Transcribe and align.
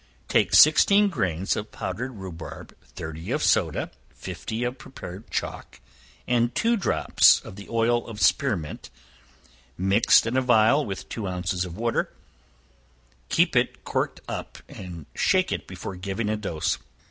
Take 0.27 0.55
sixteen 0.55 1.09
grains 1.09 1.55
of 1.55 1.71
powdered 1.71 2.13
rhubarb, 2.15 2.75
thirty 2.83 3.29
of 3.29 3.43
soda, 3.43 3.91
fifty 4.09 4.63
of 4.63 4.79
prepared 4.79 5.29
chalk, 5.29 5.79
and 6.27 6.55
two 6.55 6.75
drops 6.75 7.39
of 7.41 7.55
the 7.55 7.69
oil 7.69 8.07
of 8.07 8.19
spearmint, 8.19 8.89
mixed 9.77 10.25
in 10.25 10.35
a 10.35 10.41
vial 10.41 10.83
with 10.87 11.07
two 11.07 11.27
ounces 11.27 11.65
of 11.65 11.77
water; 11.77 12.11
keep 13.29 13.55
it 13.55 13.83
corked 13.83 14.21
up 14.27 14.57
and 14.67 15.05
shake 15.13 15.51
it 15.51 15.67
before 15.67 15.95
giving 15.95 16.29
a 16.29 16.35
dose. 16.35 16.79